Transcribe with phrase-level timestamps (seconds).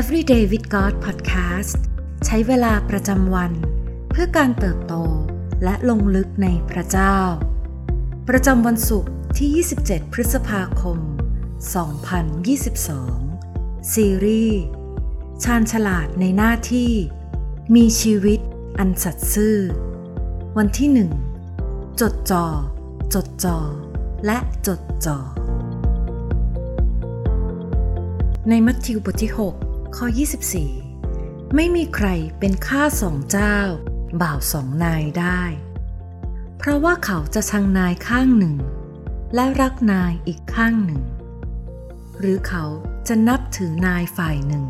[0.00, 1.78] Everyday with God Podcast
[2.24, 3.52] ใช้เวลาประจำวัน
[4.10, 4.94] เพื่อการเติบโต
[5.64, 7.18] และลงลึกในพระเจ้า
[8.28, 10.98] ประจำวันศุกร์ที่ 27 พฤษภาคม
[13.10, 14.60] 2022 ซีรีส์
[15.44, 16.92] ชาญฉลาดในหน้าที่
[17.74, 18.40] มีชีวิต
[18.78, 19.56] อันสัตย์ซื่อ
[20.56, 21.10] วันที่หนึ่ง
[22.00, 22.46] จดจอ่อ
[23.14, 23.58] จดจ่อ
[24.26, 25.18] และจดจ่อ
[28.48, 29.65] ในมัทธิวบทที่ 6
[30.00, 30.08] ข้อ
[30.80, 33.58] 24 ไม่มีใครเป็นข้าสองเจ้า
[34.22, 35.42] บ่าวสองนายได้
[36.58, 38.56] เพราะว่าเขาจะชังนายข้างหนึ่ง
[39.34, 41.02] และรักนายอีกข้างหนึ่ง
[42.20, 42.64] หรือเขา
[43.08, 44.66] จะนับถือนายฝ่ายหนึ่ง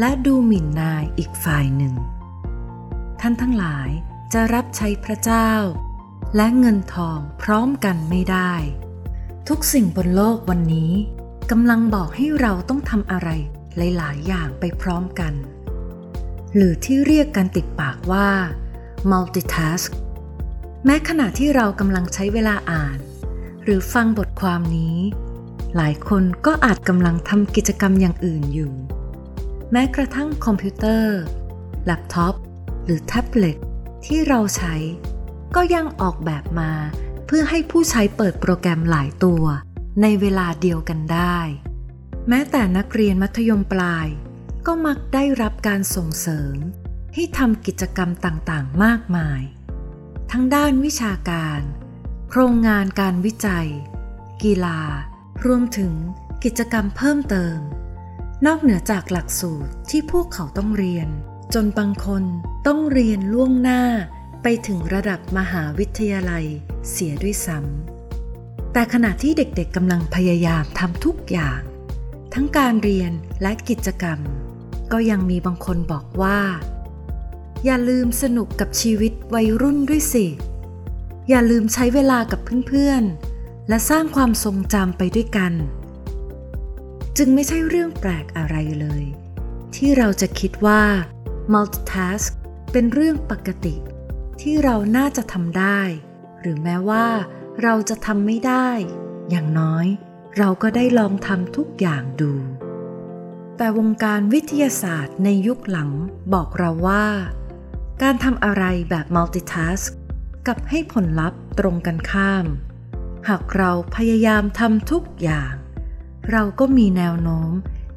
[0.00, 1.94] และดูหมิ่นนายอีกฝ่ายหนึ่ง
[3.20, 3.88] ท่านทั้งหลาย
[4.32, 5.50] จะรับใช้พระเจ้า
[6.36, 8.54] และเงินทองพร้อมกันไม่ได้
[9.48, 10.92] ทุกสิ่งบนโลกวันนี้
[11.50, 13.30] กำลังบอกให้เราต้องทำอะไร
[13.76, 15.34] หลาย ๆ อย่างไปพร้อมกัน
[16.54, 18.28] หรือที่เรียกกันติดปากว่า
[19.10, 19.90] multitask
[20.84, 22.98] แม้ขณะที่เรากำลังใช้เวลาอ่าน
[23.64, 24.96] หรือฟังบทความนี้
[25.76, 28.74] หลายคนก็อาจกำลังทำกิจกรรมอย่างอื่นอยู่
[29.72, 31.18] แม้กระทั่งคอมพิวเตอร์
[31.84, 32.34] แล็ปท็อป
[32.84, 33.58] หรือแท็บเล็ต
[34.06, 34.74] ที่เราใช้
[35.56, 36.72] ก็ยังออกแบบมา
[37.26, 39.44] เพื่อให้ผู้ใช้เปิดโปรแกรมหลายตัว
[40.02, 41.38] ในเวลาเดียวกันได้
[42.28, 44.08] แม้แต่นักเรียนมัธยมปลาย
[44.66, 46.56] ก็มักได้รับการส่งเสริม
[47.14, 49.42] ให้ทำกิจกรรมต่างๆ มากมาย
[50.30, 51.60] ทั้งด้านวิชาการ
[52.30, 53.68] โครงงานการวิจัย
[54.42, 54.80] กีฬา
[55.46, 55.92] รวมถึง
[56.44, 57.58] กิจกรรมเพิ่มเติม
[58.46, 61.08] นอกเหนือจากหลักสูตรที่พวกเขาต้องเรียน
[61.54, 62.24] จนบางคน
[62.66, 63.82] ต้องเรียนล่วงหน้า
[64.42, 66.44] ไปถึงระดับมหาวิทยาลัย
[66.90, 71.60] เสียด้วยซ้ำแต่ขณะที่เด็กๆกำลังพยายามทำทุกอย่าง
[72.38, 74.18] ทั้งการเรียนและกิจกรรม
[74.92, 76.40] ก็ยังมีบางคนบอกว่า
[77.64, 80.26] อย่าลืมสนุกกับชีวิตวัยรุ่นด้วยสิ
[81.28, 85.52] อย่าลืมใช้เวลากับเพื่อนๆ และสร้างความทรงจำไปด้วยกัน
[87.18, 89.04] จึงไม่ใช่เรื่องแปลกอะไรเลย
[89.74, 90.82] ที่เราจะคิดว่า
[91.52, 92.30] multitask
[92.72, 93.74] เป็นเรื่องปกติ
[94.40, 95.80] ที่เราน่าจะทำได้
[96.40, 97.06] หรือแม้ว่า
[97.62, 98.68] เราจะทำไม่ได้
[99.30, 99.86] อย่างน้อย
[100.40, 102.32] เราก็ได้ลองทำทุกอย่างดู
[103.56, 105.90] แต่วงการวิทยาศาสตร์ในยุคหลัง
[106.34, 107.06] บอกเราว่า
[108.02, 109.84] การทำอะไรแบบ multitask
[110.46, 112.46] กับให้ผลลัพธ์ตรงกันข้าม
[113.28, 115.52] หากเราพยายามทำทุกอย่าง
[116.30, 117.52] เราก็มีแนวโน้ม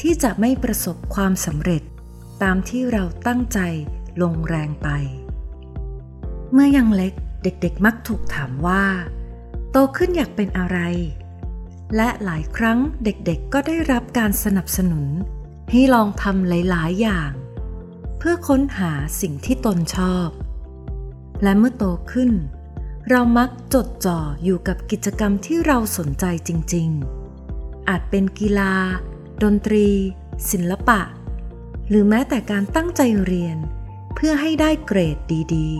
[0.00, 1.82] ที่จะไม่ประสบความสำเร็จ
[2.42, 3.58] ตามที่เราตั้งใจ
[4.22, 4.88] ลงแรงไป
[6.52, 8.84] เมื่อยังเล็กเด็กๆมักถูกถามว่า
[9.70, 10.78] โตขึ้นอยากเป็นอะไร
[11.96, 15.06] และหลายครั้งเด็กๆก็ได้รับการสนับสนุน
[15.70, 17.32] ให้ลองทำหลาย ๆ อย่าง
[18.18, 20.28] เพื่อค้นหาสิ่งที่ตนชอบ
[21.42, 22.32] และเมื่อโตขึ้น
[23.08, 26.88] เรามักจดจ่ออยู่กับกิจกรรมที่เราสนใจจริง
[27.38, 28.74] ๆ อาจเป็นกีฬา
[29.42, 29.88] ดนตรี
[30.50, 31.00] ศิลปะ
[31.88, 33.58] หรือแม้แต่การตั้งใจเรียน
[34.14, 35.18] เพื่อให้ได้เกรด
[35.54, 35.70] ดี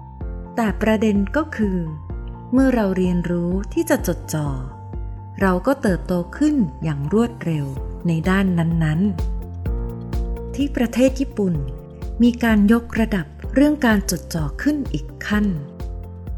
[0.00, 1.78] ๆ แต่ประเด็นก็คือ
[2.52, 4.48] เมื่อเราเรียนรู้ที่จะจดจอ่อ
[5.40, 7.66] เราก็เติบโตขึ้นอย่างรวดเร็ว
[8.06, 11.54] ในด้านนั้นๆ ที่ประเทศญี่ปุ่น
[12.22, 15.46] มีการยกระดับเรื่องการจดจ่อขึ้นอีกขั้น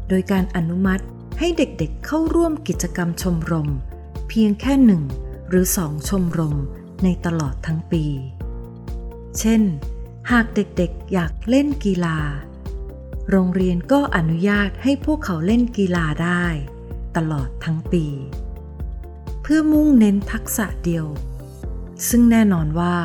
[0.09, 1.03] โดยการอนุมัติ
[1.39, 3.69] ให้เด็กๆเข้าร่วมกิจกรรมชมรม
[4.29, 5.03] เพียงแค่หนึ่ง
[5.49, 6.55] หรือสองชมรม
[7.03, 8.05] ในตลอดทั้งปี
[9.39, 9.61] เช่น
[10.31, 12.17] หากเด็กๆอยากเล่นกีฬา
[13.29, 16.45] โรงเรียนก็อนุญาตให้พวกเขาเล่นกีฬาได้
[17.17, 18.05] ตลอดทั้งปี
[19.51, 21.05] พื่อมุ่งเน้นทักษะเดียว
[22.09, 22.95] ซึ่งแน่นอนว่า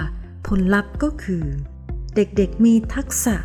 [0.47, 1.44] ผลลัพธ์ก็คือ
[2.15, 3.37] เด็กๆมีทักษะ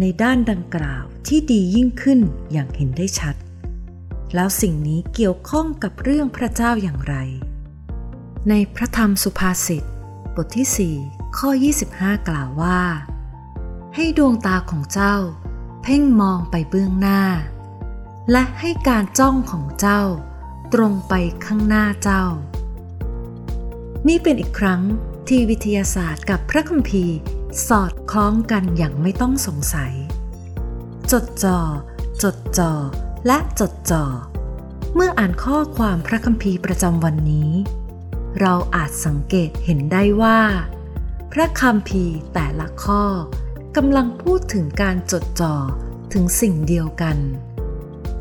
[0.00, 2.20] ในด้านดังกล่าวที่ดียิ่งขึ้น
[2.52, 3.36] อย่างเห็นได้ชัด
[4.34, 7.14] แล้วสิ่งนี้เกี่ยวข้องกับเรื่องพระเจ้าอย่างไร
[8.48, 9.84] ในพระธรรมสุภาษิต
[10.34, 11.50] บทที่ 4 ข้อ
[11.88, 12.80] 25 กล่าวว่า
[13.94, 15.16] ให้ดวงตาของเจ้า
[15.82, 17.22] เพ่งมองไปเบื้องหน้า
[18.30, 20.02] และให้การจ้องของเจ้า
[20.74, 21.14] ตรงไป
[21.44, 22.24] ข้างหน้าเจ้า
[24.08, 24.82] นี่เป็นอีกครั้ง
[25.28, 27.16] ที่วิทยาศาสตร์กับพระคัมภีร์
[27.68, 29.92] สอดคล้องกันอย่างไม่ต้องสงสัย
[31.12, 31.58] จดจอ่อ
[32.22, 32.72] จดจ่อ
[33.26, 34.04] และจดจ่อ
[34.94, 37.50] เมื่ออ่านข้อความพระคัมภีร์ประจำวันนี้
[38.40, 40.40] เราอาจสังเกตเห็นได้ว่า
[41.32, 43.04] พระคัมภีร์แต่ละข้อ
[43.76, 45.54] กำลังพูดถึงการจดจ่อ
[46.12, 47.16] ถึงสิ่งเดียวกัน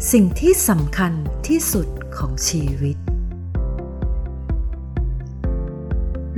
[0.10, 1.14] สิ่งที่สำคัญ
[1.48, 1.88] ที่สุด
[2.18, 2.98] ของชีวิต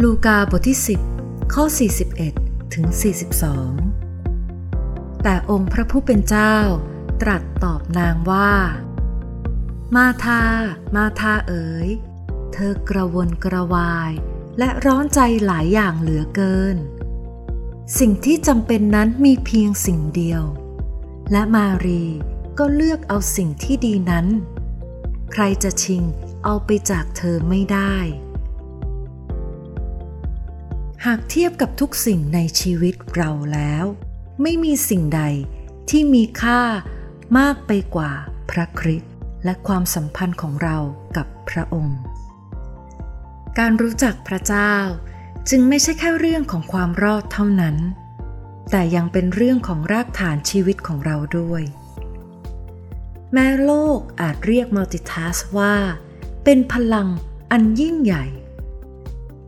[0.01, 0.77] ลูกาบทที่
[1.53, 1.63] ข้อ
[2.19, 2.85] 41 ถึง
[4.45, 6.55] 42 แต่องค์พระผู้เป็นเจ้า
[7.21, 8.53] ตรัสตอบนางว่า
[9.95, 10.43] มาทา
[10.95, 11.89] มาทาเอ๋ย
[12.53, 14.11] เธอกระวนกระวาย
[14.59, 16.77] และร้อนใจหลายอย่างเหลือเกิน
[17.99, 20.43] สิ่งที่จำเป็นนั้นมีเพียงสิ่งเดียว
[21.31, 22.05] และมารี
[22.59, 24.27] ก็เลือกเอาสิ่งที่ดีนั้น
[25.31, 26.03] ใครจะชิง
[26.43, 27.95] เอาไปจากเธอไม่ได้
[31.05, 33.85] หากเทียบกับทุกสิ่งในชีวิตเราแล้ว
[34.41, 35.21] ไม่มีสิ่งใด
[35.89, 36.61] ที่มีค่า
[37.37, 38.11] มากไปกว่า
[38.51, 39.13] พระคริสต์
[39.45, 40.77] และความสัมพันธ์ของเรา
[41.17, 41.99] กับพระองค์
[43.59, 44.75] การรู้จักพระเจ้า
[45.49, 47.77] จึงไม่ใช่แค่เรื่องของความรอดเท่านั้น
[48.71, 51.63] แต่ยังเป็นเรื่องของรากฐานชีวิตของเราด้วย
[53.35, 55.75] แม้โลกอาจเรียกมัลติทัสว่า
[56.43, 57.09] เป็นพลัง
[57.51, 58.25] อันยิ่งใหญ่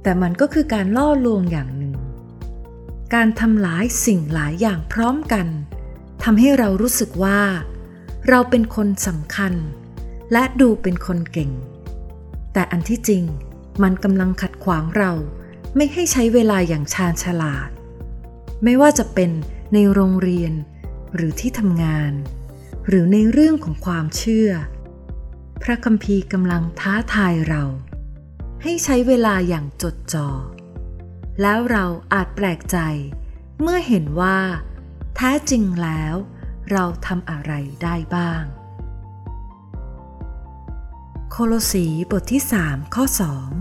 [0.04, 1.96] แต่มันก็คือการล่อลวงอย่างหนึ่ง
[3.14, 5.48] การทำหลายสิ่งหลายอย่างพร้อมกัน
[6.24, 7.42] ทำให้เรารู้สึกว่า
[8.30, 9.54] เราเป็นคนสำคัญ
[10.32, 11.52] และดูเป็นคนเก่ง
[12.54, 13.24] แต่อันที่จริง
[13.84, 15.12] มันกำลังขัดขวางเรา
[15.76, 17.70] ไม่ให้ใช้เวลาอย่างชาญฉลาด
[18.64, 19.32] ไม่ว่าจะเป็น
[19.74, 20.54] ในโรงเรียน
[21.16, 22.14] หรือที่ทำงาน
[22.88, 24.50] หรือในเรื่องของความเชื่อ
[25.64, 27.64] พระคัมภีร์กำลังท้าทายเรา
[28.64, 30.30] ให้ใช้เวลาอย่างจดจอ่อ
[31.42, 32.78] แล้วเราอาจแปลกใจ
[33.62, 34.40] เมื่อเห็นว่า
[35.16, 36.16] แท้จริงแล้ว
[36.72, 37.52] เราทำอะไร
[37.84, 38.44] ได้บ้าง
[41.32, 43.06] โคโลสีบทที่ 3 ข้อ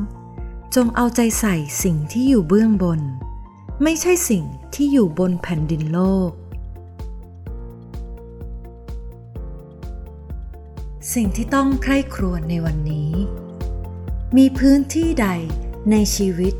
[0.08, 3.00] 2 จงเอาใจใส่สิ่งที่อยู่เบื้องบน
[3.82, 4.44] ไม่ใช่สิ่ง
[4.74, 6.30] ที่อยู่บนแผ่นดินโลก
[11.12, 13.12] สิ่งที่ต้องใคร่ครวญในวันนี้
[14.36, 15.28] มีพื้นที่ใด
[15.90, 16.54] ในชีวิต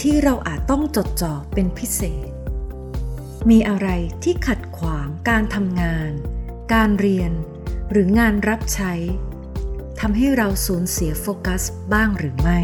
[0.00, 2.28] ที่เราอาจต้องจดจ่อเป็นพิเศษ
[3.50, 3.88] มีอะไร
[4.22, 6.10] ที่ขัดขวางการทำงาน
[6.74, 7.32] การเรียน
[7.90, 8.92] หรืองานรับใช้
[10.00, 11.62] ทำให้เราสูญเสียโฟกัส
[11.92, 12.60] บ้างหรือไม่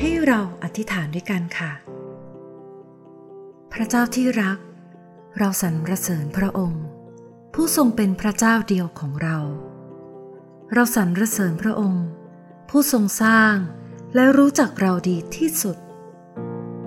[0.00, 1.72] ให้เราอธิษฐานด้วยกันค่ะ
[3.72, 4.58] พระเจ้าที่รัก
[5.38, 6.84] เราสรรเสริญพระองค์
[7.54, 9.38] ผู้ทรงเป็นพระเจ้าเดียวของเรา
[10.72, 12.06] เราสรรเสริญพระองค์
[12.68, 13.54] ผู้ทรงสร้าง
[14.14, 15.76] และรู้จักเราดีที่สุด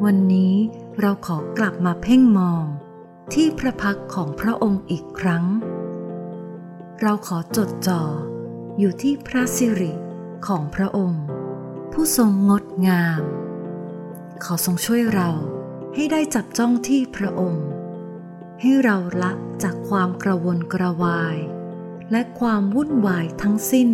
[0.04, 0.54] วันนี้
[1.00, 2.66] เราขอกลับมาเพ่งมอง
[3.34, 5.46] ที่พระพักของพระองค์อีกครั้ง
[7.02, 8.04] เราขอจดจ่อ
[8.80, 9.94] อยู่ที่พระสิริ
[10.48, 11.24] ของพระองค์
[11.92, 13.22] ผู้ทรงงดงาม
[14.44, 15.30] ขอทรงช่วยเรา
[15.94, 17.66] ให้ได้จับจ้องที่พระองค์
[18.60, 19.32] ให้เราละ
[19.64, 21.38] จากความกระวนกระวาย
[22.12, 23.90] และความวุ่นวายทั้งสิ้น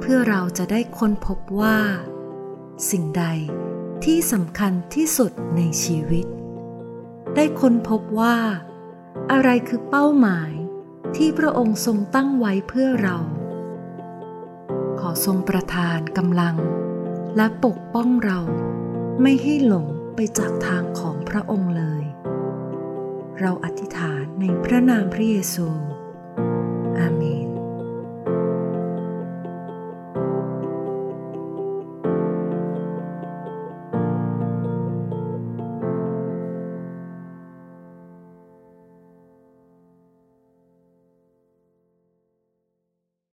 [0.00, 1.78] เพื่อเราจะได้ค้นพบว่า
[2.90, 3.24] สิ่งใด
[4.04, 6.26] ที่สำคัญที่สุดในชีวิต
[7.34, 8.36] ได้ค้นพบว่า
[9.30, 10.52] อะไรคือเป้าหมาย
[11.16, 13.18] ที่พระองค์ทรงตั้งไว้เพื่อเรา
[15.00, 16.56] ขอทรงประทานกำลัง
[17.36, 18.40] และปกป้องเรา
[19.22, 22.04] ไม่ให้หลงไปจากทางของพระองค์เลย
[23.40, 25.66] เราอธิษฐานในพระนามพระเยซู